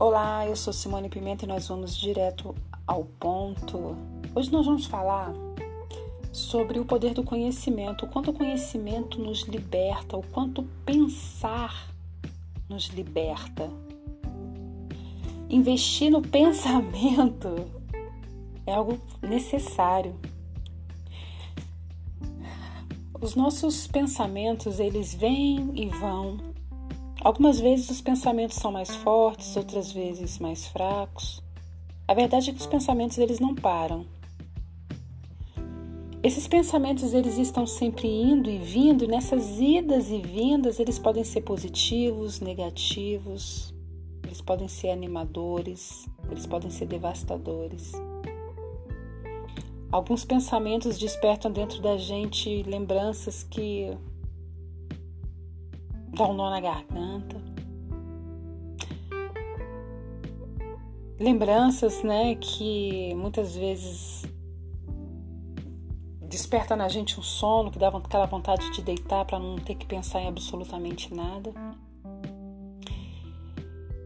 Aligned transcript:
Olá, 0.00 0.46
eu 0.46 0.56
sou 0.56 0.72
Simone 0.72 1.10
Pimenta 1.10 1.44
e 1.44 1.46
nós 1.46 1.68
vamos 1.68 1.94
direto 1.94 2.54
ao 2.86 3.04
ponto. 3.04 3.94
Hoje 4.34 4.50
nós 4.50 4.64
vamos 4.64 4.86
falar 4.86 5.30
sobre 6.32 6.80
o 6.80 6.86
poder 6.86 7.12
do 7.12 7.22
conhecimento, 7.22 8.06
o 8.06 8.08
quanto 8.08 8.30
o 8.30 8.32
conhecimento 8.32 9.20
nos 9.20 9.42
liberta, 9.42 10.16
o 10.16 10.22
quanto 10.22 10.62
pensar 10.86 11.92
nos 12.66 12.86
liberta. 12.86 13.70
Investir 15.50 16.10
no 16.10 16.22
pensamento 16.26 17.70
é 18.64 18.72
algo 18.72 18.98
necessário. 19.20 20.18
Os 23.20 23.34
nossos 23.34 23.86
pensamentos, 23.86 24.80
eles 24.80 25.12
vêm 25.12 25.72
e 25.74 25.88
vão. 25.90 26.49
Algumas 27.22 27.60
vezes 27.60 27.90
os 27.90 28.00
pensamentos 28.00 28.56
são 28.56 28.72
mais 28.72 28.96
fortes, 28.96 29.54
outras 29.54 29.92
vezes 29.92 30.38
mais 30.38 30.66
fracos. 30.66 31.42
A 32.08 32.14
verdade 32.14 32.48
é 32.48 32.52
que 32.52 32.60
os 32.60 32.66
pensamentos 32.66 33.18
eles 33.18 33.38
não 33.38 33.54
param. 33.54 34.06
Esses 36.22 36.48
pensamentos 36.48 37.12
eles 37.12 37.36
estão 37.36 37.66
sempre 37.66 38.08
indo 38.08 38.48
e 38.48 38.56
vindo, 38.56 39.04
e 39.04 39.08
nessas 39.08 39.60
idas 39.60 40.10
e 40.10 40.18
vindas 40.18 40.80
eles 40.80 40.98
podem 40.98 41.22
ser 41.22 41.42
positivos, 41.42 42.40
negativos, 42.40 43.74
eles 44.24 44.40
podem 44.40 44.68
ser 44.68 44.88
animadores, 44.88 46.06
eles 46.30 46.46
podem 46.46 46.70
ser 46.70 46.86
devastadores. 46.86 47.92
Alguns 49.92 50.24
pensamentos 50.24 50.98
despertam 50.98 51.50
dentro 51.50 51.82
da 51.82 51.98
gente 51.98 52.62
lembranças 52.62 53.42
que 53.42 53.94
dão 56.12 56.30
um 56.30 56.34
nó 56.34 56.50
na 56.50 56.60
garganta. 56.60 57.40
Lembranças, 61.18 62.02
né, 62.02 62.34
que 62.34 63.14
muitas 63.14 63.54
vezes 63.54 64.24
desperta 66.22 66.76
na 66.76 66.88
gente 66.88 67.18
um 67.18 67.22
sono 67.22 67.70
que 67.70 67.78
dá 67.78 67.88
aquela 67.88 68.26
vontade 68.26 68.70
de 68.70 68.82
deitar 68.82 69.24
para 69.24 69.38
não 69.38 69.56
ter 69.56 69.74
que 69.74 69.84
pensar 69.84 70.20
em 70.20 70.28
absolutamente 70.28 71.12
nada. 71.14 71.52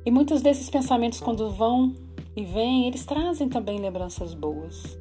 E 0.04 0.10
muitos 0.10 0.42
desses 0.42 0.68
pensamentos, 0.68 1.20
quando 1.20 1.50
vão 1.50 1.94
e 2.36 2.44
vêm, 2.44 2.86
eles 2.86 3.06
trazem 3.06 3.48
também 3.48 3.78
lembranças 3.78 4.34
boas. 4.34 4.98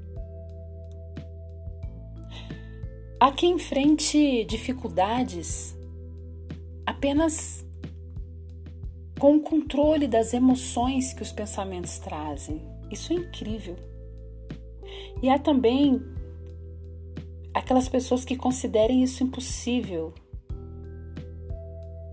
Há 3.19 3.31
quem 3.31 3.53
enfrente 3.53 4.45
dificuldades 4.45 5.75
apenas 7.03 7.65
com 9.19 9.35
o 9.35 9.41
controle 9.41 10.07
das 10.07 10.33
emoções 10.33 11.11
que 11.11 11.21
os 11.21 11.33
pensamentos 11.33 11.99
trazem. 11.99 12.61
Isso 12.89 13.11
é 13.11 13.17
incrível. 13.17 13.75
E 15.21 15.29
há 15.29 15.37
também 15.37 16.01
aquelas 17.53 17.89
pessoas 17.89 18.23
que 18.23 18.37
considerem 18.37 19.03
isso 19.03 19.21
impossível. 19.21 20.13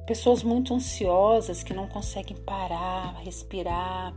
Pessoas 0.08 0.42
muito 0.42 0.74
ansiosas 0.74 1.62
que 1.62 1.72
não 1.72 1.86
conseguem 1.86 2.36
parar, 2.38 3.14
respirar, 3.22 4.12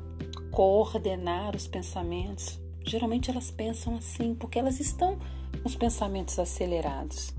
coordenar 0.51 1.55
os 1.55 1.67
pensamentos. 1.67 2.59
Geralmente 2.83 3.29
elas 3.29 3.51
pensam 3.51 3.97
assim 3.97 4.33
porque 4.33 4.57
elas 4.57 4.79
estão 4.79 5.19
os 5.63 5.75
pensamentos 5.75 6.39
acelerados. 6.39 7.31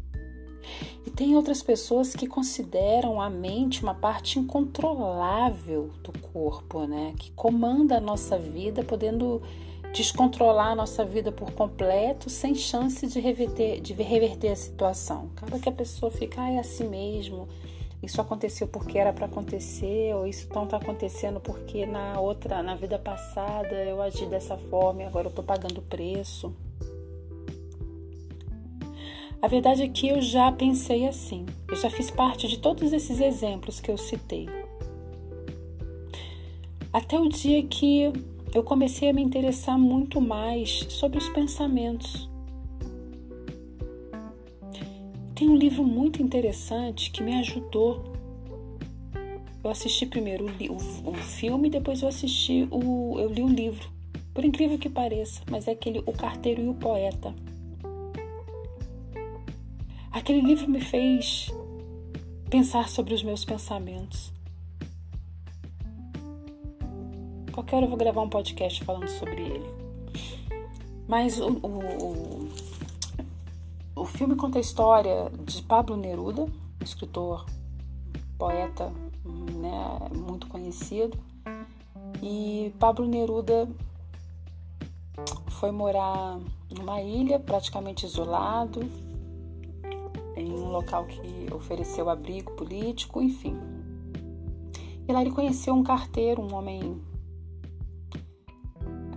E 1.07 1.11
tem 1.11 1.37
outras 1.37 1.63
pessoas 1.63 2.15
que 2.15 2.27
consideram 2.27 3.21
a 3.21 3.29
mente 3.29 3.83
uma 3.83 3.95
parte 3.95 4.39
incontrolável 4.39 5.91
do 6.03 6.13
corpo, 6.19 6.87
né? 6.87 7.15
Que 7.19 7.31
comanda 7.33 7.99
a 7.99 8.01
nossa 8.01 8.39
vida, 8.39 8.83
podendo 8.83 9.43
descontrolar 9.93 10.73
a 10.73 10.75
nossa 10.75 11.05
vida 11.05 11.31
por 11.31 11.53
completo, 11.53 12.29
sem 12.29 12.55
chance 12.55 13.07
de 13.07 13.21
reverter, 13.21 13.81
de 13.81 13.93
reverter 13.93 14.49
a 14.49 14.57
situação. 14.57 15.31
Acaba 15.37 15.59
que 15.59 15.69
a 15.69 15.73
pessoa 15.73 16.11
fica, 16.11 16.43
ah, 16.43 16.51
é 16.51 16.59
assim 16.59 16.89
mesmo, 16.89 17.49
isso 18.05 18.21
aconteceu 18.21 18.69
porque 18.69 18.99
era 18.99 19.15
para 19.15 19.25
acontecer, 19.25 20.15
ou 20.15 20.27
isso 20.27 20.47
não 20.55 20.65
está 20.65 20.77
acontecendo 20.77 21.41
porque 21.41 21.87
na 21.87 22.21
outra, 22.21 22.63
na 22.63 22.75
vida 22.75 22.99
passada 22.99 23.75
eu 23.75 24.03
agi 24.03 24.27
dessa 24.27 24.59
forma 24.59 25.03
e 25.03 25.05
agora 25.07 25.27
eu 25.27 25.31
estou 25.31 25.45
pagando 25.45 25.79
o 25.79 25.83
preço. 25.83 26.55
A 29.41 29.49
verdade 29.49 29.83
é 29.83 29.89
que 29.89 30.09
eu 30.09 30.23
já 30.23 30.51
pensei 30.51 31.07
assim, 31.07 31.45
eu 31.69 31.77
já 31.77 31.91
fiz 31.91 32.11
parte 32.11 32.49
de 32.49 32.59
todos 32.59 32.93
esses 32.93 33.21
exemplos 33.21 33.81
que 33.81 33.91
eu 33.91 33.99
citei. 33.99 34.49
Até 36.93 37.19
o 37.19 37.29
dia 37.29 37.63
que 37.63 38.13
eu 38.55 38.63
comecei 38.63 39.11
a 39.11 39.13
me 39.13 39.21
interessar 39.21 39.77
muito 39.77 40.21
mais 40.21 40.87
sobre 40.89 41.19
os 41.19 41.29
pensamentos. 41.29 42.31
Tem 45.35 45.49
um 45.49 45.57
livro 45.57 45.83
muito 45.83 46.23
interessante 46.23 47.11
que 47.11 47.21
me 47.21 47.35
ajudou. 47.41 48.05
Eu 49.65 49.71
assisti 49.71 50.07
primeiro 50.07 50.47
o, 51.05 51.15
filme, 51.15 51.69
depois 51.69 52.03
eu 52.03 52.09
assisti 52.09 52.69
o, 52.71 53.19
eu 53.19 53.29
li 53.29 53.43
o 53.43 53.49
livro. 53.49 53.89
Por 54.33 54.45
incrível 54.45 54.79
que 54.79 54.89
pareça, 54.89 55.43
mas 55.51 55.67
é 55.67 55.73
aquele 55.73 55.99
O 56.07 56.13
Carteiro 56.13 56.63
e 56.63 56.69
o 56.69 56.75
Poeta. 56.75 57.35
Aquele 60.25 60.41
livro 60.41 60.71
me 60.71 60.81
fez 60.81 61.53
pensar 62.49 62.89
sobre 62.89 63.13
os 63.13 63.23
meus 63.23 63.45
pensamentos. 63.45 64.33
Qualquer 67.53 67.77
hora 67.77 67.85
eu 67.85 67.91
vou 67.91 67.99
gravar 67.99 68.23
um 68.23 68.31
podcast 68.31 68.83
falando 68.85 69.07
sobre 69.07 69.43
ele. 69.43 69.67
Mas 71.07 71.39
o, 71.39 71.51
o, 71.59 72.49
o, 73.95 74.05
filme 74.07 74.35
conta 74.35 74.57
a 74.57 74.63
história 74.63 75.31
de 75.45 75.61
Pablo 75.61 75.95
Neruda, 75.95 76.47
escritor, 76.83 77.45
poeta 78.39 78.91
né, 79.27 80.09
muito 80.17 80.47
conhecido. 80.47 81.19
E 82.23 82.73
Pablo 82.79 83.05
Neruda 83.05 83.69
foi 85.51 85.71
morar 85.71 86.39
numa 86.71 87.03
ilha 87.03 87.39
praticamente 87.39 88.07
isolado, 88.07 88.91
em 90.45 90.53
um 90.53 90.71
local 90.71 91.07
que 91.07 91.53
ofereceu 91.53 92.09
abrigo 92.09 92.53
político, 92.53 93.21
enfim. 93.23 93.57
E 95.07 95.13
lá 95.13 95.21
ele 95.21 95.31
conheceu 95.31 95.75
um 95.75 95.83
carteiro, 95.83 96.43
um 96.43 96.55
homem 96.55 97.01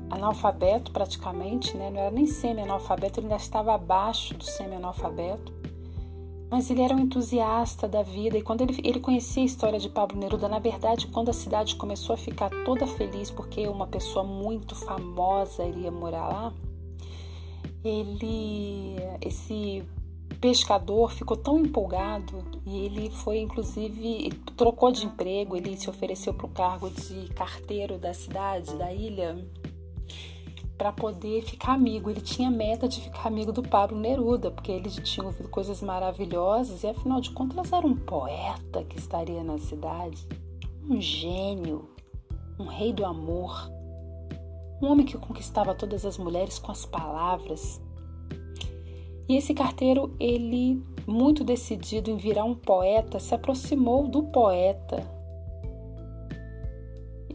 analfabeto 0.09 0.91
praticamente, 0.91 1.75
né? 1.77 1.89
não 1.89 1.99
era 1.99 2.11
nem 2.11 2.25
semi-analfabeto, 2.25 3.19
ele 3.19 3.27
ainda 3.27 3.37
estava 3.37 3.73
abaixo 3.73 4.33
do 4.33 4.43
semi-analfabeto. 4.43 5.55
Mas 6.49 6.69
ele 6.69 6.81
era 6.81 6.95
um 6.95 6.99
entusiasta 6.99 7.89
da 7.89 8.01
vida 8.01 8.37
e 8.37 8.41
quando 8.41 8.61
ele, 8.61 8.79
ele 8.81 9.01
conhecia 9.01 9.43
a 9.43 9.45
história 9.45 9.77
de 9.77 9.89
Pablo 9.89 10.17
Neruda, 10.17 10.47
na 10.47 10.59
verdade, 10.59 11.07
quando 11.07 11.27
a 11.27 11.33
cidade 11.33 11.75
começou 11.75 12.13
a 12.13 12.17
ficar 12.17 12.49
toda 12.63 12.87
feliz 12.87 13.29
porque 13.29 13.67
uma 13.67 13.85
pessoa 13.85 14.23
muito 14.23 14.73
famosa 14.73 15.65
iria 15.65 15.91
morar 15.91 16.27
lá, 16.29 16.53
ele, 17.83 18.95
esse 19.21 19.83
pescador 20.35 21.11
ficou 21.11 21.35
tão 21.35 21.59
empolgado 21.59 22.43
e 22.65 22.85
ele 22.85 23.09
foi, 23.09 23.39
inclusive, 23.39 24.29
trocou 24.55 24.91
de 24.91 25.05
emprego, 25.05 25.55
ele 25.55 25.77
se 25.77 25.89
ofereceu 25.89 26.33
para 26.33 26.45
o 26.45 26.49
cargo 26.49 26.89
de 26.89 27.27
carteiro 27.33 27.97
da 27.97 28.13
cidade, 28.13 28.75
da 28.75 28.93
ilha, 28.93 29.37
para 30.77 30.91
poder 30.91 31.43
ficar 31.43 31.73
amigo. 31.73 32.09
Ele 32.09 32.21
tinha 32.21 32.51
meta 32.51 32.87
de 32.87 33.01
ficar 33.01 33.27
amigo 33.27 33.51
do 33.51 33.63
Pablo 33.63 33.97
Neruda, 33.97 34.51
porque 34.51 34.71
ele 34.71 34.89
tinha 34.89 35.25
ouvido 35.25 35.49
coisas 35.49 35.81
maravilhosas 35.81 36.83
e, 36.83 36.87
afinal 36.87 37.19
de 37.19 37.31
contas, 37.31 37.73
era 37.73 37.85
um 37.85 37.95
poeta 37.95 38.83
que 38.83 38.97
estaria 38.97 39.43
na 39.43 39.57
cidade, 39.57 40.27
um 40.87 41.01
gênio, 41.01 41.89
um 42.59 42.65
rei 42.65 42.93
do 42.93 43.05
amor, 43.05 43.71
um 44.81 44.87
homem 44.87 45.05
que 45.05 45.17
conquistava 45.17 45.73
todas 45.73 46.05
as 46.05 46.17
mulheres 46.17 46.59
com 46.59 46.71
as 46.71 46.85
palavras 46.85 47.81
e 49.27 49.35
esse 49.35 49.53
carteiro, 49.53 50.13
ele, 50.19 50.81
muito 51.05 51.43
decidido 51.43 52.09
em 52.09 52.17
virar 52.17 52.45
um 52.45 52.55
poeta, 52.55 53.19
se 53.19 53.35
aproximou 53.35 54.07
do 54.07 54.23
poeta. 54.23 55.05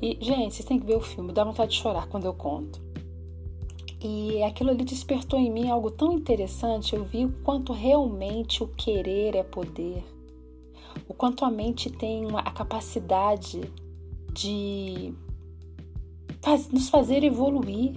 E, 0.00 0.16
gente, 0.20 0.54
vocês 0.54 0.66
têm 0.66 0.80
que 0.80 0.86
ver 0.86 0.96
o 0.96 1.00
filme, 1.00 1.32
dá 1.32 1.44
vontade 1.44 1.72
de 1.72 1.80
chorar 1.80 2.08
quando 2.08 2.24
eu 2.24 2.34
conto. 2.34 2.80
E 4.00 4.42
aquilo 4.42 4.70
ali 4.70 4.84
despertou 4.84 5.38
em 5.38 5.50
mim 5.50 5.68
algo 5.68 5.90
tão 5.90 6.12
interessante. 6.12 6.96
Eu 6.96 7.04
vi 7.04 7.24
o 7.24 7.32
quanto 7.44 7.72
realmente 7.72 8.62
o 8.62 8.66
querer 8.66 9.36
é 9.36 9.44
poder, 9.44 10.02
o 11.08 11.14
quanto 11.14 11.44
a 11.44 11.50
mente 11.50 11.88
tem 11.88 12.26
a 12.34 12.50
capacidade 12.50 13.60
de 14.32 15.14
faz, 16.40 16.68
nos 16.70 16.88
fazer 16.88 17.22
evoluir, 17.22 17.92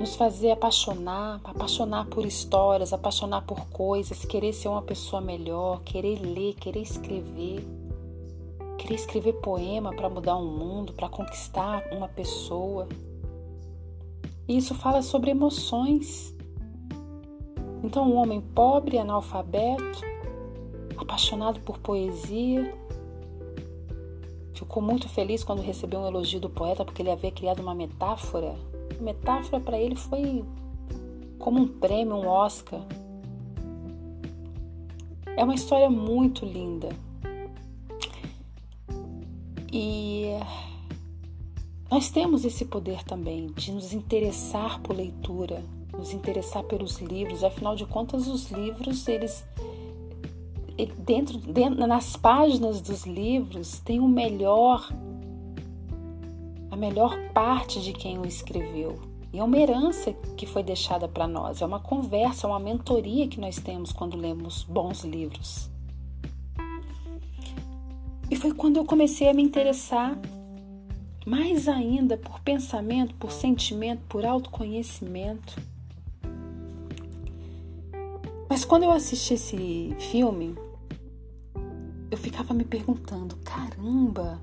nos 0.00 0.16
fazer 0.16 0.50
apaixonar, 0.50 1.42
apaixonar 1.44 2.06
por 2.06 2.24
histórias, 2.24 2.90
apaixonar 2.90 3.42
por 3.42 3.66
coisas, 3.66 4.24
querer 4.24 4.54
ser 4.54 4.68
uma 4.68 4.80
pessoa 4.80 5.20
melhor, 5.20 5.82
querer 5.82 6.18
ler, 6.20 6.54
querer 6.54 6.80
escrever, 6.80 7.62
querer 8.78 8.94
escrever 8.94 9.34
poema 9.34 9.94
para 9.94 10.08
mudar 10.08 10.36
o 10.36 10.40
um 10.40 10.56
mundo, 10.56 10.94
para 10.94 11.06
conquistar 11.06 11.84
uma 11.92 12.08
pessoa. 12.08 12.88
E 14.48 14.56
isso 14.56 14.74
fala 14.74 15.02
sobre 15.02 15.32
emoções. 15.32 16.34
Então, 17.84 18.10
um 18.10 18.16
homem 18.16 18.40
pobre, 18.40 18.96
analfabeto, 18.96 20.00
apaixonado 20.96 21.60
por 21.60 21.76
poesia, 21.76 22.74
ficou 24.54 24.82
muito 24.82 25.10
feliz 25.10 25.44
quando 25.44 25.60
recebeu 25.60 26.00
um 26.00 26.06
elogio 26.06 26.40
do 26.40 26.48
poeta 26.48 26.86
porque 26.86 27.02
ele 27.02 27.10
havia 27.10 27.30
criado 27.30 27.60
uma 27.60 27.74
metáfora. 27.74 28.69
Metáfora 29.00 29.60
para 29.60 29.78
ele 29.78 29.94
foi 29.94 30.44
como 31.38 31.60
um 31.60 31.66
prêmio, 31.66 32.14
um 32.14 32.26
Oscar. 32.26 32.80
É 35.36 35.42
uma 35.42 35.54
história 35.54 35.88
muito 35.88 36.44
linda. 36.44 36.90
E 39.72 40.26
nós 41.90 42.10
temos 42.10 42.44
esse 42.44 42.64
poder 42.64 43.02
também 43.04 43.46
de 43.48 43.72
nos 43.72 43.92
interessar 43.92 44.80
por 44.80 44.94
leitura, 44.94 45.64
nos 45.96 46.12
interessar 46.12 46.62
pelos 46.64 46.98
livros. 46.98 47.42
Afinal 47.42 47.74
de 47.74 47.86
contas, 47.86 48.26
os 48.26 48.50
livros, 48.50 49.08
eles 49.08 49.44
dentro, 50.98 51.38
dentro 51.38 51.86
nas 51.86 52.16
páginas 52.16 52.80
dos 52.80 53.04
livros 53.04 53.78
tem 53.80 54.00
o 54.00 54.08
melhor 54.08 54.88
melhor 56.80 57.16
parte 57.34 57.80
de 57.80 57.92
quem 57.92 58.18
o 58.18 58.26
escreveu. 58.26 58.98
E 59.32 59.38
é 59.38 59.44
uma 59.44 59.58
herança 59.58 60.12
que 60.36 60.46
foi 60.46 60.62
deixada 60.62 61.06
para 61.06 61.28
nós, 61.28 61.60
é 61.60 61.66
uma 61.66 61.78
conversa, 61.78 62.48
uma 62.48 62.58
mentoria 62.58 63.28
que 63.28 63.38
nós 63.38 63.56
temos 63.56 63.92
quando 63.92 64.16
lemos 64.16 64.64
bons 64.64 65.04
livros. 65.04 65.70
E 68.30 68.34
foi 68.34 68.52
quando 68.52 68.78
eu 68.78 68.84
comecei 68.84 69.28
a 69.28 69.34
me 69.34 69.42
interessar 69.42 70.18
mais 71.26 71.68
ainda 71.68 72.16
por 72.16 72.40
pensamento, 72.40 73.14
por 73.16 73.30
sentimento, 73.30 74.02
por 74.08 74.24
autoconhecimento. 74.24 75.60
Mas 78.48 78.64
quando 78.64 78.84
eu 78.84 78.90
assisti 78.90 79.34
esse 79.34 79.94
filme, 80.10 80.56
eu 82.10 82.18
ficava 82.18 82.52
me 82.52 82.64
perguntando: 82.64 83.36
caramba, 83.44 84.40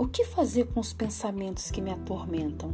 o 0.00 0.08
que 0.08 0.24
fazer 0.24 0.64
com 0.68 0.80
os 0.80 0.94
pensamentos 0.94 1.70
que 1.70 1.82
me 1.82 1.90
atormentam? 1.90 2.72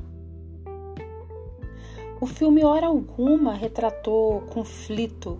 O 2.20 2.26
filme, 2.26 2.64
hora 2.64 2.86
alguma, 2.86 3.52
retratou 3.52 4.42
conflito 4.42 5.36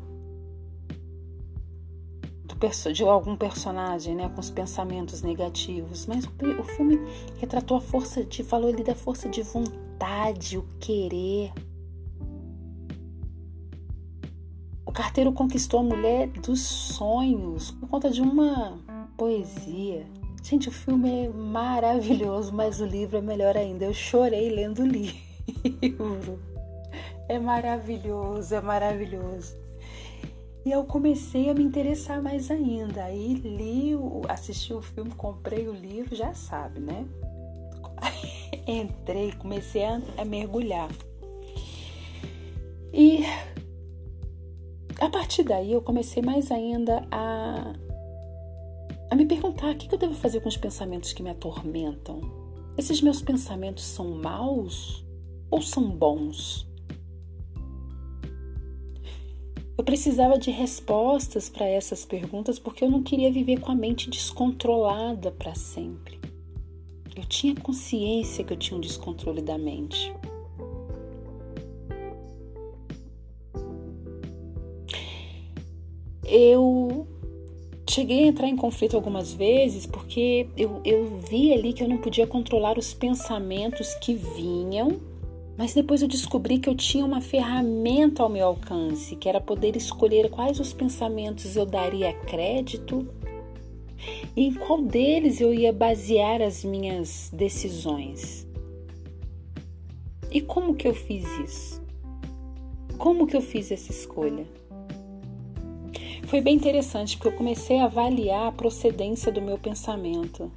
de 2.93 3.05
algum 3.05 3.37
personagem, 3.37 4.17
né, 4.17 4.29
com 4.31 4.41
os 4.41 4.50
pensamentos 4.50 5.23
negativos, 5.23 6.06
mas 6.06 6.25
o, 6.25 6.65
filme 6.65 6.99
retratou 7.38 7.77
a 7.77 7.81
força 7.81 8.25
de, 8.25 8.43
falou 8.43 8.71
ali 8.71 8.82
da 8.82 8.94
força 8.94 9.29
de 9.29 9.43
vontade, 9.43 10.59
o 10.59 10.65
querer. 10.81 11.53
O 14.85 14.91
carteiro 14.91 15.32
conquistou 15.32 15.81
a 15.81 15.82
mulher 15.85 16.29
dos 16.29 16.61
sonhos 16.62 17.71
por 17.71 17.89
conta 17.89 18.11
de 18.11 18.23
uma 18.23 18.77
poesia. 19.17 20.16
Gente, 20.48 20.69
o 20.69 20.72
filme 20.72 21.25
é 21.25 21.28
maravilhoso, 21.28 22.52
mas 22.54 22.81
o 22.81 22.87
livro 22.87 23.16
é 23.19 23.20
melhor 23.20 23.56
ainda. 23.56 23.84
Eu 23.84 23.93
chorei 23.93 24.48
lendo 24.48 24.82
o 24.82 24.87
livro. 24.87 26.38
É 27.28 27.40
maravilhoso, 27.40 28.54
é 28.54 28.60
maravilhoso. 28.60 29.56
E 30.64 30.70
eu 30.70 30.84
comecei 30.84 31.50
a 31.50 31.54
me 31.54 31.64
interessar 31.64 32.22
mais 32.22 32.52
ainda. 32.52 33.02
Aí 33.02 33.34
li, 33.34 33.94
assisti 34.28 34.72
o 34.72 34.81
filme, 34.81 35.10
comprei 35.10 35.66
o 35.66 35.72
livro, 35.72 36.14
já 36.14 36.32
sabe, 36.32 36.78
né? 36.78 37.04
Entrei, 38.64 39.32
comecei 39.32 39.84
a, 39.84 40.00
a 40.16 40.25
mergulhar. 40.25 40.88
E 42.93 43.25
a 45.00 45.10
partir 45.10 45.43
daí 45.43 45.72
eu 45.72 45.82
comecei 45.82 46.22
mais 46.22 46.52
ainda 46.52 47.04
a, 47.10 47.75
a 47.86 47.86
perguntar 49.26 49.73
o 49.73 49.76
que 49.76 49.93
eu 49.93 49.99
devo 49.99 50.14
fazer 50.14 50.40
com 50.40 50.49
os 50.49 50.56
pensamentos 50.56 51.12
que 51.12 51.23
me 51.23 51.31
atormentam. 51.31 52.20
Esses 52.76 53.00
meus 53.00 53.23
pensamentos 53.23 53.84
são 53.84 54.11
maus 54.11 55.05
ou 55.50 55.62
são 55.62 55.90
bons? 55.90 56.67
Eu 59.78 59.84
precisava 59.84 60.38
de 60.38 60.50
respostas 60.50 61.49
para 61.49 61.67
essas 61.67 62.05
perguntas 62.05 62.58
porque 62.58 62.84
eu 62.84 62.90
não 62.90 63.02
queria 63.02 63.31
viver 63.31 63.61
com 63.61 63.70
a 63.70 63.75
mente 63.75 64.08
descontrolada 64.08 65.31
para 65.31 65.55
sempre. 65.55 66.19
Eu 67.14 67.25
tinha 67.25 67.55
consciência 67.55 68.44
que 68.44 68.52
eu 68.52 68.56
tinha 68.56 68.76
um 68.76 68.81
descontrole 68.81 69.43
da 69.43 69.56
mente. 69.56 70.14
Eu 76.25 77.06
cheguei 77.96 78.25
a 78.25 78.26
entrar 78.26 78.46
em 78.46 78.56
conflito 78.56 78.94
algumas 78.94 79.32
vezes 79.32 79.87
porque 79.87 80.46
eu, 80.54 80.82
eu 80.84 81.19
vi 81.31 81.54
ali 81.54 81.72
que 81.72 81.82
eu 81.82 81.88
não 81.88 81.96
podia 81.96 82.26
controlar 82.26 82.78
os 82.78 82.93
pensamentos 82.93 83.94
que 83.94 84.12
vinham 84.12 85.00
mas 85.56 85.72
depois 85.72 86.02
eu 86.02 86.08
descobri 86.08 86.58
que 86.58 86.69
eu 86.69 86.75
tinha 86.75 87.02
uma 87.02 87.22
ferramenta 87.22 88.22
ao 88.22 88.28
meu 88.28 88.48
alcance, 88.48 89.16
que 89.16 89.26
era 89.26 89.40
poder 89.40 89.75
escolher 89.75 90.28
quais 90.28 90.60
os 90.60 90.75
pensamentos 90.75 91.56
eu 91.56 91.64
daria 91.64 92.12
crédito 92.12 93.08
e 94.37 94.48
em 94.48 94.52
qual 94.52 94.82
deles 94.82 95.40
eu 95.40 95.54
ia 95.54 95.72
basear 95.72 96.43
as 96.43 96.62
minhas 96.62 97.31
decisões. 97.32 98.46
E 100.31 100.43
como 100.43 100.75
que 100.75 100.87
eu 100.87 100.93
fiz 100.93 101.25
isso? 101.38 101.82
Como 102.98 103.26
que 103.26 103.34
eu 103.34 103.40
fiz 103.40 103.72
essa 103.72 103.90
escolha? 103.90 104.46
Foi 106.26 106.40
bem 106.40 106.56
interessante 106.56 107.17
porque 107.17 107.28
eu 107.28 107.38
comecei 107.38 107.78
a 107.78 107.84
avaliar 107.84 108.49
a 108.49 108.52
procedência 108.52 109.31
do 109.31 109.40
meu 109.40 109.56
pensamento. 109.56 110.50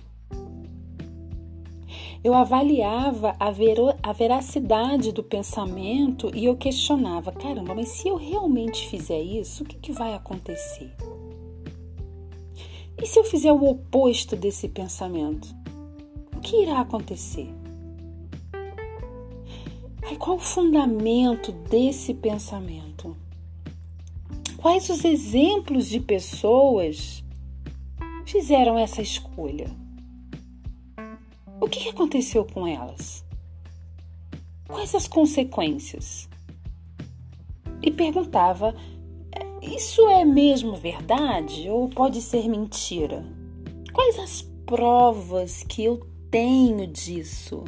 Eu 2.23 2.33
avaliava 2.33 3.35
a, 3.39 3.51
vero, 3.51 3.93
a 4.01 4.11
veracidade 4.11 5.11
do 5.11 5.23
pensamento 5.23 6.31
e 6.35 6.45
eu 6.45 6.57
questionava: 6.57 7.31
caramba, 7.31 7.75
mas 7.75 7.89
se 7.89 8.07
eu 8.07 8.15
realmente 8.15 8.89
fizer 8.89 9.21
isso, 9.21 9.63
o 9.63 9.65
que, 9.65 9.77
que 9.77 9.91
vai 9.91 10.15
acontecer? 10.15 10.91
E 13.01 13.05
se 13.05 13.19
eu 13.19 13.23
fizer 13.23 13.53
o 13.53 13.63
oposto 13.63 14.35
desse 14.35 14.67
pensamento? 14.67 15.47
O 16.35 16.41
que 16.41 16.63
irá 16.63 16.81
acontecer? 16.81 17.47
Aí, 20.01 20.17
qual 20.17 20.37
o 20.37 20.39
fundamento 20.39 21.51
desse 21.51 22.13
pensamento? 22.13 22.88
Quais 24.61 24.89
os 24.89 25.05
exemplos 25.05 25.87
de 25.87 26.01
pessoas 26.01 27.23
fizeram 28.25 28.77
essa 28.77 29.01
escolha? 29.01 29.73
O 31.61 31.69
que 31.69 31.87
aconteceu 31.87 32.43
com 32.43 32.67
elas? 32.67 33.23
Quais 34.67 34.93
as 34.93 35.07
consequências? 35.07 36.27
E 37.81 37.89
perguntava: 37.89 38.75
Isso 39.61 40.05
é 40.09 40.25
mesmo 40.25 40.75
verdade 40.75 41.69
ou 41.69 41.87
pode 41.87 42.21
ser 42.21 42.49
mentira? 42.49 43.25
Quais 43.93 44.19
as 44.19 44.41
provas 44.65 45.63
que 45.63 45.85
eu 45.85 46.05
tenho 46.29 46.85
disso? 46.85 47.63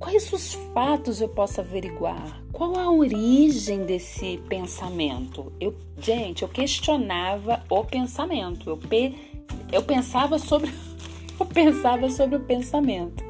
Quais 0.00 0.32
os 0.32 0.54
fatos 0.72 1.20
eu 1.20 1.28
posso 1.28 1.60
averiguar? 1.60 2.42
Qual 2.54 2.74
a 2.74 2.90
origem 2.90 3.84
desse 3.84 4.38
pensamento? 4.48 5.52
Eu, 5.60 5.74
gente, 5.98 6.42
eu 6.42 6.48
questionava 6.48 7.62
o 7.68 7.84
pensamento. 7.84 8.70
Eu, 8.70 8.78
pe, 8.78 9.14
eu 9.70 9.82
pensava 9.82 10.38
sobre 10.38 10.72
eu 11.38 11.44
pensava 11.44 12.08
sobre 12.08 12.36
o 12.36 12.40
pensamento. 12.40 13.22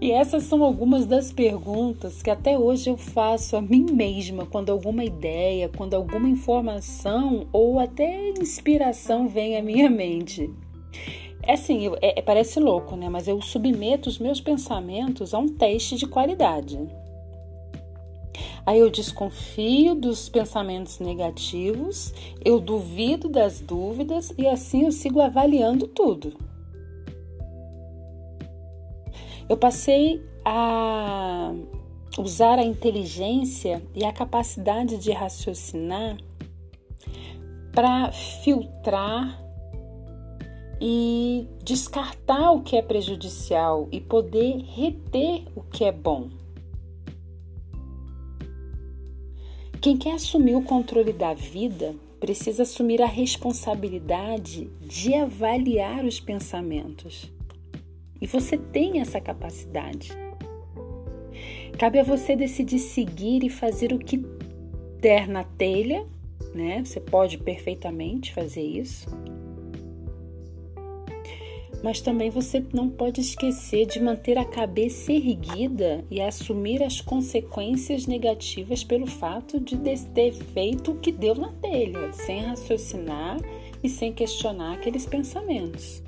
E 0.00 0.10
essas 0.10 0.42
são 0.42 0.64
algumas 0.64 1.06
das 1.06 1.32
perguntas 1.32 2.20
que 2.20 2.30
até 2.30 2.58
hoje 2.58 2.90
eu 2.90 2.96
faço 2.96 3.56
a 3.56 3.62
mim 3.62 3.86
mesma 3.92 4.44
quando 4.44 4.70
alguma 4.70 5.04
ideia, 5.04 5.68
quando 5.68 5.94
alguma 5.94 6.28
informação 6.28 7.46
ou 7.52 7.78
até 7.78 8.30
inspiração 8.30 9.28
vem 9.28 9.56
à 9.56 9.62
minha 9.62 9.88
mente. 9.88 10.50
É 11.42 11.54
assim, 11.54 11.88
é, 12.00 12.18
é, 12.18 12.22
parece 12.22 12.60
louco, 12.60 12.96
né? 12.96 13.08
Mas 13.08 13.26
eu 13.26 13.40
submeto 13.40 14.08
os 14.08 14.18
meus 14.18 14.40
pensamentos 14.40 15.32
a 15.34 15.38
um 15.38 15.48
teste 15.48 15.96
de 15.96 16.06
qualidade. 16.06 16.78
Aí 18.64 18.78
eu 18.78 18.90
desconfio 18.90 19.94
dos 19.94 20.28
pensamentos 20.28 20.98
negativos, 20.98 22.12
eu 22.44 22.60
duvido 22.60 23.28
das 23.28 23.58
dúvidas 23.60 24.32
e 24.36 24.46
assim 24.46 24.84
eu 24.84 24.92
sigo 24.92 25.20
avaliando 25.20 25.88
tudo. 25.88 26.34
Eu 29.48 29.56
passei 29.56 30.24
a 30.44 31.52
usar 32.18 32.58
a 32.58 32.64
inteligência 32.64 33.82
e 33.94 34.04
a 34.04 34.12
capacidade 34.12 34.98
de 34.98 35.10
raciocinar 35.10 36.18
para 37.72 38.12
filtrar 38.12 39.49
e 40.80 41.46
descartar 41.62 42.52
o 42.52 42.62
que 42.62 42.76
é 42.76 42.82
prejudicial 42.82 43.88
e 43.92 44.00
poder 44.00 44.62
reter 44.62 45.44
o 45.54 45.60
que 45.60 45.84
é 45.84 45.92
bom. 45.92 46.30
Quem 49.80 49.96
quer 49.96 50.14
assumir 50.14 50.54
o 50.54 50.62
controle 50.62 51.12
da 51.12 51.34
vida 51.34 51.94
precisa 52.18 52.62
assumir 52.62 53.00
a 53.00 53.06
responsabilidade 53.06 54.70
de 54.80 55.14
avaliar 55.14 56.04
os 56.04 56.20
pensamentos. 56.20 57.30
E 58.20 58.26
você 58.26 58.58
tem 58.58 59.00
essa 59.00 59.20
capacidade. 59.20 60.10
Cabe 61.78 61.98
a 61.98 62.04
você 62.04 62.36
decidir 62.36 62.78
seguir 62.78 63.42
e 63.42 63.48
fazer 63.48 63.94
o 63.94 63.98
que 63.98 64.18
der 65.00 65.26
na 65.26 65.44
telha, 65.44 66.06
né? 66.54 66.84
Você 66.84 67.00
pode 67.00 67.38
perfeitamente 67.38 68.34
fazer 68.34 68.62
isso. 68.62 69.08
Mas 71.82 72.00
também 72.00 72.28
você 72.28 72.62
não 72.74 72.90
pode 72.90 73.20
esquecer 73.20 73.86
de 73.86 74.00
manter 74.00 74.36
a 74.36 74.44
cabeça 74.44 75.12
erguida 75.12 76.04
e 76.10 76.20
assumir 76.20 76.82
as 76.82 77.00
consequências 77.00 78.06
negativas 78.06 78.84
pelo 78.84 79.06
fato 79.06 79.58
de 79.58 79.76
ter 80.12 80.32
feito 80.32 80.92
o 80.92 80.98
que 80.98 81.10
deu 81.10 81.34
na 81.34 81.52
telha, 81.52 82.12
sem 82.12 82.42
raciocinar 82.42 83.38
e 83.82 83.88
sem 83.88 84.12
questionar 84.12 84.74
aqueles 84.74 85.06
pensamentos. 85.06 86.02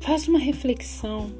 Faz 0.00 0.26
uma 0.26 0.38
reflexão 0.38 1.30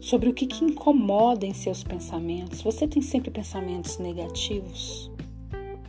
sobre 0.00 0.28
o 0.28 0.34
que, 0.34 0.46
que 0.46 0.64
incomoda 0.64 1.46
em 1.46 1.54
seus 1.54 1.84
pensamentos. 1.84 2.60
Você 2.62 2.88
tem 2.88 3.00
sempre 3.00 3.30
pensamentos 3.30 3.98
negativos? 3.98 5.11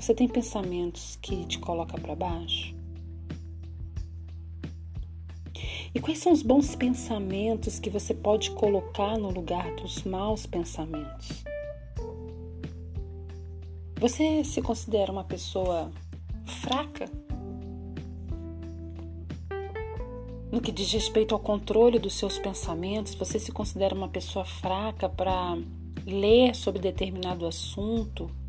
Você 0.04 0.14
tem 0.14 0.28
pensamentos 0.28 1.18
que 1.22 1.46
te 1.46 1.58
colocam 1.60 1.98
para 1.98 2.14
baixo? 2.14 2.76
E 5.96 6.00
quais 6.02 6.20
são 6.20 6.34
os 6.34 6.44
bons 6.44 6.76
pensamentos 6.76 7.80
que 7.80 7.90
você 7.90 8.14
pode 8.14 8.52
colocar 8.52 9.18
no 9.18 9.30
lugar 9.30 9.74
dos 9.78 10.04
maus 10.04 10.46
pensamentos? 10.46 11.46
Você 13.98 14.44
se 14.44 14.62
considera 14.62 15.10
uma 15.10 15.24
pessoa 15.24 15.90
fraca? 16.48 17.10
No 20.52 20.60
que 20.60 20.74
diz 20.74 20.92
respeito 20.92 21.34
ao 21.34 21.40
controle 21.40 21.98
dos 21.98 22.16
seus 22.16 22.38
pensamentos, 22.38 23.16
você 23.16 23.40
se 23.40 23.54
considera 23.54 23.96
uma 23.96 24.10
pessoa 24.10 24.44
fraca 24.44 25.08
para 25.08 25.58
ler 26.06 26.54
sobre 26.58 26.82
determinado 26.82 27.46
assunto? 27.46 28.43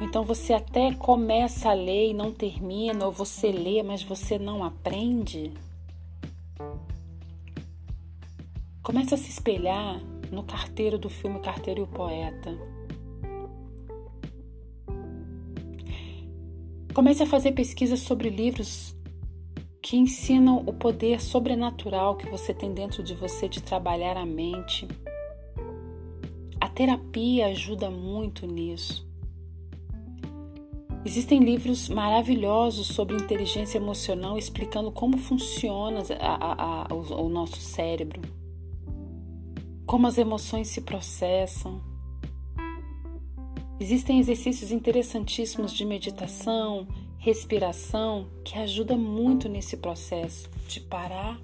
Então 0.00 0.24
você 0.24 0.52
até 0.52 0.92
começa 0.94 1.70
a 1.70 1.74
ler 1.74 2.10
e 2.10 2.14
não 2.14 2.32
termina, 2.32 3.06
ou 3.06 3.12
você 3.12 3.50
lê, 3.50 3.82
mas 3.82 4.02
você 4.02 4.38
não 4.38 4.62
aprende? 4.62 5.52
Comece 8.82 9.14
a 9.14 9.16
se 9.16 9.30
espelhar 9.30 10.00
no 10.30 10.42
carteiro 10.42 10.98
do 10.98 11.08
filme 11.08 11.40
Carteiro 11.40 11.80
e 11.80 11.82
o 11.84 11.86
Poeta. 11.86 12.56
Comece 16.92 17.22
a 17.22 17.26
fazer 17.26 17.52
pesquisas 17.52 18.00
sobre 18.00 18.30
livros 18.30 18.94
que 19.82 19.96
ensinam 19.96 20.64
o 20.66 20.72
poder 20.72 21.20
sobrenatural 21.20 22.16
que 22.16 22.28
você 22.28 22.52
tem 22.52 22.72
dentro 22.74 23.02
de 23.02 23.14
você 23.14 23.48
de 23.48 23.62
trabalhar 23.62 24.16
a 24.16 24.26
mente. 24.26 24.86
A 26.60 26.68
terapia 26.68 27.46
ajuda 27.46 27.90
muito 27.90 28.46
nisso. 28.46 29.05
Existem 31.06 31.38
livros 31.38 31.88
maravilhosos 31.88 32.88
sobre 32.88 33.14
inteligência 33.14 33.78
emocional 33.78 34.36
explicando 34.36 34.90
como 34.90 35.16
funciona 35.16 36.02
a, 36.18 36.34
a, 36.34 36.86
a, 36.88 36.92
o, 36.92 37.26
o 37.26 37.28
nosso 37.28 37.60
cérebro, 37.60 38.20
como 39.86 40.08
as 40.08 40.18
emoções 40.18 40.66
se 40.66 40.80
processam. 40.80 41.80
Existem 43.78 44.18
exercícios 44.18 44.72
interessantíssimos 44.72 45.72
de 45.72 45.84
meditação, 45.84 46.88
respiração 47.18 48.26
que 48.44 48.58
ajuda 48.58 48.96
muito 48.96 49.48
nesse 49.48 49.76
processo 49.76 50.50
de 50.66 50.80
parar, 50.80 51.40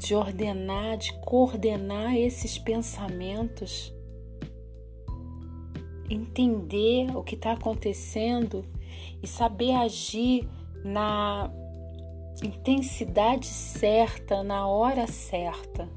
de 0.00 0.16
ordenar, 0.16 0.96
de 0.96 1.12
coordenar 1.20 2.16
esses 2.16 2.58
pensamentos, 2.58 3.94
entender 6.10 7.16
o 7.16 7.22
que 7.22 7.34
está 7.34 7.52
acontecendo 7.52 8.64
e 9.22 9.26
saber 9.26 9.72
agir 9.72 10.48
na 10.84 11.50
intensidade 12.42 13.46
certa, 13.46 14.42
na 14.42 14.66
hora 14.66 15.06
certa. 15.06 15.88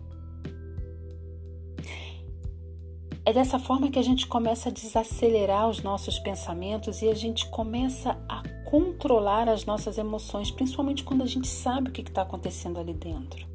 É 3.24 3.32
dessa 3.32 3.60
forma 3.60 3.92
que 3.92 4.00
a 4.00 4.04
gente 4.04 4.26
começa 4.26 4.70
a 4.70 4.72
desacelerar 4.72 5.70
os 5.70 5.84
nossos 5.84 6.18
pensamentos 6.18 7.04
e 7.04 7.10
a 7.10 7.14
gente 7.14 7.48
começa 7.50 8.18
a 8.28 8.42
controlar 8.66 9.48
as 9.48 9.64
nossas 9.64 9.98
emoções, 9.98 10.50
principalmente 10.50 11.04
quando 11.04 11.22
a 11.22 11.28
gente 11.28 11.48
sabe 11.48 11.90
o 11.90 11.92
que 11.92 12.02
está 12.02 12.24
acontecendo 12.24 12.80
ali 12.80 12.94
dentro. 12.94 13.46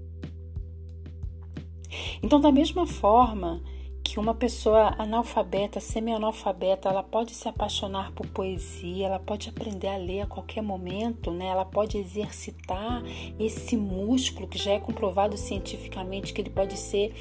Então, 2.22 2.40
da 2.40 2.52
mesma 2.52 2.86
forma 2.86 3.60
que 4.06 4.20
uma 4.20 4.34
pessoa 4.34 4.94
analfabeta, 4.98 5.80
semi-analfabeta, 5.80 6.88
ela 6.88 7.02
pode 7.02 7.34
se 7.34 7.48
apaixonar 7.48 8.12
por 8.12 8.26
poesia, 8.28 9.06
ela 9.06 9.18
pode 9.18 9.48
aprender 9.48 9.88
a 9.88 9.96
ler 9.96 10.20
a 10.20 10.26
qualquer 10.26 10.62
momento, 10.62 11.30
né? 11.32 11.46
ela 11.46 11.64
pode 11.64 11.98
exercitar 11.98 13.02
esse 13.38 13.76
músculo 13.76 14.46
que 14.46 14.58
já 14.58 14.72
é 14.72 14.78
comprovado 14.78 15.36
cientificamente 15.36 16.32
que 16.32 16.40
ele 16.40 16.50
pode 16.50 16.76
ser 16.76 17.12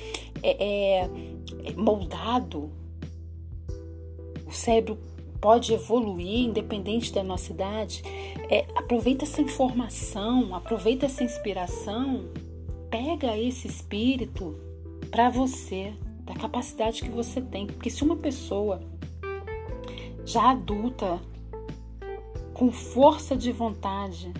é, 0.44 1.02
é, 1.02 1.10
moldado. 1.76 2.72
O 4.46 4.52
cérebro 4.52 4.98
pode 5.42 5.74
evoluir 5.74 6.46
independente 6.46 7.12
da 7.12 7.24
nossa 7.24 7.52
idade. 7.52 8.04
É, 8.50 8.66
aproveita 8.76 9.26
essa 9.26 9.42
informação, 9.42 10.56
aproveita 10.56 11.08
essa 11.08 11.24
inspiração, 11.24 12.30
pega 12.92 13.36
esse 13.38 13.68
espírito 13.68 14.56
para 15.10 15.30
você, 15.30 15.94
da 16.26 16.34
capacidade 16.34 17.02
que 17.02 17.10
você 17.10 17.40
tem. 17.40 17.68
Porque 17.68 17.90
se 17.90 18.04
uma 18.04 18.18
pessoa 18.18 18.82
já 20.26 20.52
adulta, 20.52 21.22
com 22.54 22.72
força 22.72 23.38
de 23.38 23.52
vontade, 23.52 24.34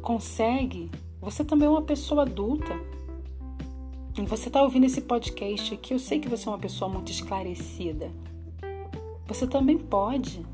consegue, 0.00 0.90
você 1.20 1.44
também 1.44 1.66
é 1.66 1.70
uma 1.70 1.82
pessoa 1.82 2.22
adulta. 2.22 2.72
E 4.16 4.22
você 4.22 4.48
está 4.48 4.62
ouvindo 4.62 4.86
esse 4.86 5.02
podcast 5.02 5.74
aqui, 5.74 5.92
eu 5.92 5.98
sei 5.98 6.18
que 6.18 6.28
você 6.28 6.48
é 6.48 6.52
uma 6.52 6.58
pessoa 6.58 6.90
muito 6.90 7.12
esclarecida. 7.12 8.10
Você 9.26 9.46
também 9.46 9.76
pode. 9.76 10.46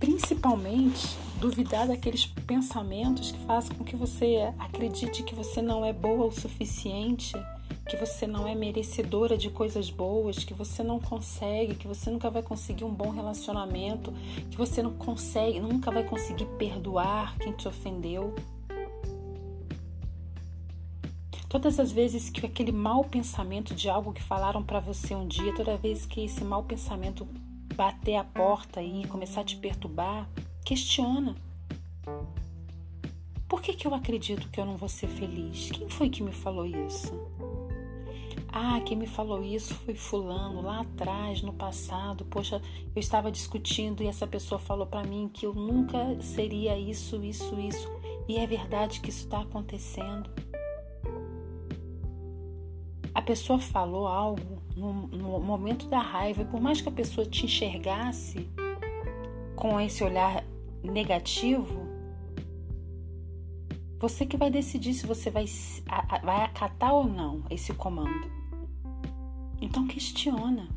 Principalmente 0.00 1.18
duvidar 1.38 1.86
daqueles 1.86 2.24
pensamentos 2.24 3.32
que 3.32 3.38
fazem 3.44 3.76
com 3.76 3.84
que 3.84 3.94
você 3.94 4.52
acredite 4.58 5.22
que 5.22 5.34
você 5.34 5.60
não 5.60 5.84
é 5.84 5.92
boa 5.92 6.26
o 6.26 6.32
suficiente, 6.32 7.34
que 7.86 7.96
você 7.96 8.26
não 8.26 8.48
é 8.48 8.54
merecedora 8.54 9.36
de 9.36 9.50
coisas 9.50 9.90
boas, 9.90 10.42
que 10.42 10.54
você 10.54 10.82
não 10.82 10.98
consegue, 10.98 11.74
que 11.74 11.86
você 11.86 12.10
nunca 12.10 12.30
vai 12.30 12.42
conseguir 12.42 12.84
um 12.84 12.94
bom 12.94 13.10
relacionamento, 13.10 14.10
que 14.50 14.56
você 14.56 14.82
não 14.82 14.94
consegue, 14.94 15.60
nunca 15.60 15.90
vai 15.90 16.02
conseguir 16.02 16.46
perdoar 16.56 17.36
quem 17.36 17.52
te 17.52 17.68
ofendeu. 17.68 18.34
Todas 21.46 21.78
as 21.78 21.92
vezes 21.92 22.30
que 22.30 22.46
aquele 22.46 22.72
mau 22.72 23.04
pensamento 23.04 23.74
de 23.74 23.90
algo 23.90 24.12
que 24.14 24.22
falaram 24.22 24.62
para 24.62 24.80
você 24.80 25.14
um 25.14 25.26
dia, 25.26 25.54
toda 25.54 25.76
vez 25.76 26.06
que 26.06 26.24
esse 26.24 26.42
mau 26.42 26.62
pensamento 26.62 27.28
bater 27.74 28.16
a 28.16 28.24
porta 28.24 28.82
e 28.82 29.06
começar 29.06 29.42
a 29.42 29.44
te 29.44 29.56
perturbar, 29.56 30.28
questiona. 30.64 31.34
Por 33.48 33.60
que, 33.60 33.74
que 33.74 33.86
eu 33.86 33.94
acredito 33.94 34.48
que 34.48 34.60
eu 34.60 34.64
não 34.64 34.76
vou 34.76 34.88
ser 34.88 35.08
feliz? 35.08 35.70
Quem 35.70 35.88
foi 35.88 36.08
que 36.08 36.22
me 36.22 36.32
falou 36.32 36.64
isso? 36.64 37.12
Ah, 38.52 38.80
quem 38.80 38.96
me 38.96 39.06
falou 39.06 39.44
isso 39.44 39.74
foi 39.74 39.94
fulano 39.94 40.60
lá 40.60 40.80
atrás, 40.80 41.40
no 41.42 41.52
passado. 41.52 42.24
Poxa, 42.24 42.60
eu 42.94 43.00
estava 43.00 43.30
discutindo 43.30 44.02
e 44.02 44.08
essa 44.08 44.26
pessoa 44.26 44.58
falou 44.58 44.86
para 44.86 45.04
mim 45.04 45.30
que 45.32 45.46
eu 45.46 45.54
nunca 45.54 46.20
seria 46.20 46.76
isso, 46.78 47.22
isso, 47.24 47.58
isso. 47.60 47.88
E 48.28 48.36
é 48.36 48.46
verdade 48.46 49.00
que 49.00 49.10
isso 49.10 49.24
está 49.24 49.40
acontecendo 49.40 50.30
pessoa 53.30 53.60
falou 53.60 54.08
algo 54.08 54.60
no, 54.76 55.06
no, 55.06 55.38
momento 55.38 55.86
da 55.86 56.00
raiva, 56.00 56.42
e 56.42 56.44
por 56.44 56.60
mais 56.60 56.80
que 56.80 56.88
a 56.88 56.92
pessoa 56.92 57.24
te 57.24 57.44
enxergasse 57.44 58.50
com 59.54 59.80
esse 59.80 60.02
olhar 60.02 60.44
negativo, 60.82 61.86
você 64.00 64.26
que 64.26 64.36
vai 64.36 64.50
decidir 64.50 64.94
se 64.94 65.06
você 65.06 65.30
vai, 65.30 65.44
vai 66.24 66.42
acatar 66.42 66.92
ou 66.92 67.04
não 67.04 67.44
esse 67.48 67.72
comando. 67.72 68.28
Então 69.60 69.86
questiona. 69.86 70.68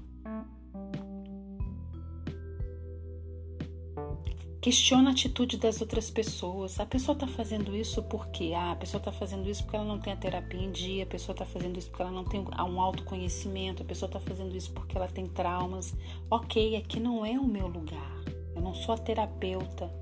Questiona 4.63 5.10
a 5.10 5.12
atitude 5.12 5.58
das 5.58 5.82
outras 5.82 6.10
pessoas. 6.10 6.79
A 6.79 6.86
pessoa 6.86 7.13
está 7.13 7.27
fazendo 7.27 7.75
isso 7.75 8.01
porque 8.03 8.53
ah, 8.55 8.72
a 8.72 8.75
pessoa 8.77 8.98
está 8.98 9.12
fazendo 9.12 9.50
isso 9.50 9.62
porque 9.62 9.75
ela 9.75 9.84
não 9.84 10.00
tem 10.00 10.13
a 10.13 10.15
terapia 10.15 10.62
em 10.62 10.72
dia, 10.72 11.03
a 11.03 11.05
pessoa 11.05 11.34
está 11.34 11.46
fazendo 11.46 11.77
isso 11.77 11.89
porque 11.89 12.01
ela 12.01 12.12
não 12.12 12.24
tem 12.24 12.39
um 12.39 12.79
autoconhecimento, 12.79 13.84
a 13.84 13.86
pessoa 13.86 14.08
está 14.08 14.22
fazendo 14.22 14.55
isso 14.55 14.72
porque 14.72 14.96
ela 14.96 15.10
tem 15.10 15.27
traumas. 15.27 15.93
Ok, 16.32 16.77
aqui 16.77 16.98
não 16.98 17.25
é 17.25 17.38
o 17.38 17.43
meu 17.43 17.67
lugar. 17.67 18.24
Eu 18.55 18.62
não 18.62 18.74
sou 18.74 18.96
a 18.96 18.98
terapeuta. 18.98 19.93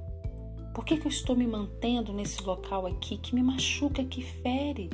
Por 0.75 0.85
que, 0.85 0.95
que 0.95 1.07
eu 1.07 1.11
estou 1.11 1.35
me 1.35 1.47
mantendo 1.47 2.13
nesse 2.13 2.43
local 2.43 2.85
aqui 2.85 3.17
que 3.17 3.33
me 3.33 3.41
machuca, 3.41 4.03
que 4.03 4.21
fere? 4.21 4.91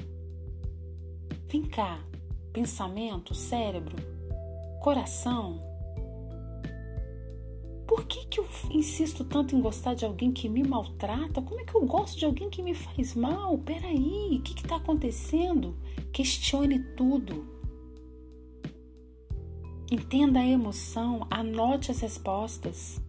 Vem 1.50 1.64
cá, 1.64 2.00
pensamento, 2.54 3.36
cérebro, 3.36 3.98
coração, 4.82 5.60
por 7.98 8.06
que, 8.06 8.28
que 8.28 8.40
eu 8.40 8.48
insisto 8.70 9.24
tanto 9.24 9.56
em 9.56 9.60
gostar 9.60 9.96
de 9.96 10.06
alguém 10.06 10.32
que 10.32 10.48
me 10.48 10.62
maltrata? 10.62 11.42
Como 11.42 11.60
é 11.60 11.64
que 11.64 11.74
eu 11.74 11.84
gosto 11.84 12.16
de 12.16 12.26
alguém 12.26 12.48
que 12.48 12.62
me 12.62 12.76
faz 12.76 13.16
mal? 13.16 13.58
Peraí, 13.58 14.38
o 14.38 14.42
que 14.44 14.54
está 14.54 14.76
acontecendo? 14.76 15.76
Questione 16.14 16.78
tudo. 16.96 17.48
Entenda 19.90 20.42
a 20.42 20.46
emoção, 20.46 21.26
anote 21.32 21.90
as 21.90 22.00
respostas. 22.00 23.02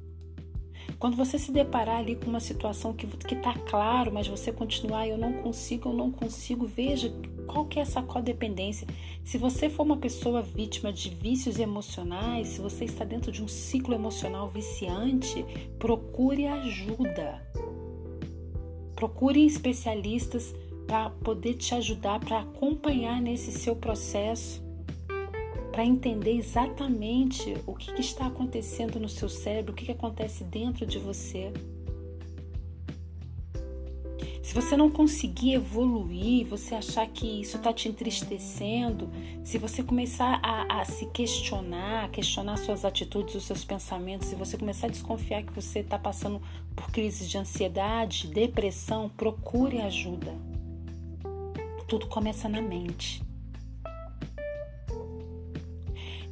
Quando 0.98 1.18
você 1.18 1.38
se 1.38 1.52
deparar 1.52 1.98
ali 1.98 2.16
com 2.16 2.30
uma 2.30 2.40
situação 2.40 2.94
que 2.94 3.34
está 3.34 3.52
claro, 3.68 4.10
mas 4.10 4.26
você 4.26 4.50
continuar, 4.50 5.06
eu 5.06 5.18
não 5.18 5.34
consigo, 5.34 5.90
eu 5.90 5.92
não 5.92 6.10
consigo, 6.10 6.66
veja 6.66 7.12
qual 7.48 7.64
que 7.64 7.80
é 7.80 7.82
essa 7.82 8.00
codependência. 8.00 8.86
Se 9.24 9.36
você 9.36 9.68
for 9.68 9.82
uma 9.82 9.96
pessoa 9.96 10.42
vítima 10.42 10.92
de 10.92 11.10
vícios 11.10 11.58
emocionais, 11.58 12.48
se 12.48 12.60
você 12.60 12.84
está 12.84 13.04
dentro 13.04 13.32
de 13.32 13.42
um 13.42 13.48
ciclo 13.48 13.94
emocional 13.94 14.48
viciante, 14.48 15.44
procure 15.78 16.46
ajuda. 16.46 17.42
Procure 18.94 19.44
especialistas 19.44 20.54
para 20.86 21.10
poder 21.10 21.54
te 21.54 21.74
ajudar, 21.74 22.20
para 22.20 22.40
acompanhar 22.40 23.20
nesse 23.20 23.50
seu 23.50 23.74
processo 23.74 24.68
para 25.78 25.84
entender 25.86 26.36
exatamente 26.36 27.54
o 27.64 27.72
que, 27.72 27.92
que, 27.92 28.00
está 28.00 28.26
acontecendo 28.26 28.98
no 28.98 29.08
seu 29.08 29.28
cérebro, 29.28 29.72
o 29.72 29.76
que, 29.76 29.84
que 29.84 29.92
acontece 29.92 30.42
dentro 30.42 30.84
de 30.84 30.98
você. 30.98 31.52
Se 34.48 34.54
você 34.54 34.78
não 34.78 34.90
conseguir 34.90 35.52
evoluir, 35.52 36.46
você 36.46 36.74
achar 36.74 37.06
que 37.06 37.42
isso 37.42 37.58
está 37.58 37.70
te 37.70 37.86
entristecendo, 37.86 39.10
se 39.44 39.58
você 39.58 39.82
começar 39.82 40.40
a, 40.42 40.80
a, 40.80 40.84
se 40.86 41.04
questionar, 41.04 42.10
questionar 42.10 42.56
suas 42.56 42.82
atitudes, 42.82 43.34
os 43.34 43.44
seus 43.44 43.62
pensamentos, 43.62 44.26
se 44.26 44.34
você 44.34 44.56
começar 44.56 44.86
a 44.86 44.90
desconfiar 44.90 45.42
que 45.42 45.52
você 45.52 45.80
está 45.80 45.98
passando 45.98 46.40
por 46.74 46.90
crises 46.90 47.28
de 47.28 47.36
ansiedade, 47.36 48.26
depressão, 48.28 49.10
procure 49.10 49.82
ajuda. 49.82 50.34
Tudo 51.86 52.06
começa 52.06 52.48
na 52.48 52.62
mente. 52.62 53.22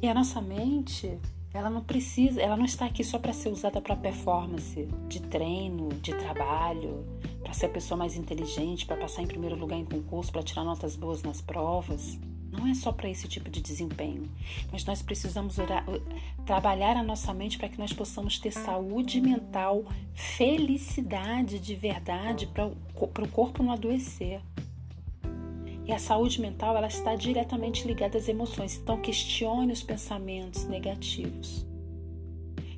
E 0.01 0.07
a 0.07 0.13
nossa 0.15 0.41
mente, 0.41 1.19
ela 1.53 1.69
não 1.69 1.83
precisa, 1.83 2.41
ela 2.41 2.57
não 2.57 2.65
está 2.65 2.87
aqui 2.87 3.03
só 3.03 3.19
para 3.19 3.31
ser 3.31 3.49
usada 3.49 3.79
para 3.79 3.95
performance, 3.95 4.87
de 5.07 5.21
treino, 5.21 5.89
de 6.01 6.15
trabalho, 6.15 7.05
para 7.47 7.53
ser 7.53 7.67
a 7.67 7.69
pessoa 7.69 7.97
mais 7.97 8.17
inteligente, 8.17 8.85
para 8.85 8.97
passar 8.97 9.21
em 9.21 9.25
primeiro 9.25 9.55
lugar 9.55 9.79
em 9.79 9.85
concurso, 9.85 10.33
para 10.33 10.43
tirar 10.43 10.65
notas 10.65 10.97
boas 10.97 11.23
nas 11.23 11.39
provas. 11.39 12.19
Não 12.51 12.67
é 12.67 12.73
só 12.73 12.91
para 12.91 13.09
esse 13.09 13.25
tipo 13.25 13.49
de 13.49 13.61
desempenho, 13.61 14.29
mas 14.69 14.83
nós 14.83 15.01
precisamos 15.01 15.57
orar, 15.57 15.85
trabalhar 16.45 16.97
a 16.97 17.03
nossa 17.03 17.33
mente 17.33 17.57
para 17.57 17.69
que 17.69 17.79
nós 17.79 17.93
possamos 17.93 18.37
ter 18.37 18.51
saúde 18.51 19.21
mental, 19.21 19.85
felicidade 20.13 21.57
de 21.57 21.73
verdade, 21.73 22.47
para 22.47 22.65
o 22.65 23.31
corpo 23.31 23.63
não 23.63 23.71
adoecer. 23.71 24.41
E 25.85 25.93
a 25.93 25.99
saúde 25.99 26.41
mental 26.41 26.75
ela 26.75 26.87
está 26.87 27.15
diretamente 27.15 27.87
ligada 27.87 28.17
às 28.17 28.27
emoções. 28.27 28.75
Então 28.75 28.99
questione 28.99 29.71
os 29.71 29.81
pensamentos 29.81 30.65
negativos. 30.65 31.65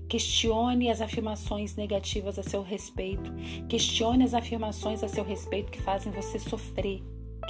Questione 0.09 0.89
as 0.89 1.01
afirmações 1.01 1.75
negativas 1.75 2.39
a 2.39 2.43
seu 2.43 2.63
respeito. 2.63 3.31
Questione 3.69 4.23
as 4.23 4.33
afirmações 4.33 5.03
a 5.03 5.07
seu 5.07 5.23
respeito 5.23 5.71
que 5.71 5.79
fazem 5.79 6.11
você 6.11 6.39
sofrer. 6.39 7.03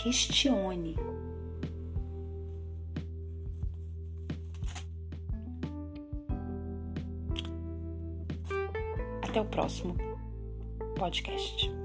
Questione. 0.03 0.97
Até 9.21 9.39
o 9.39 9.45
próximo 9.45 9.95
podcast. 10.97 11.78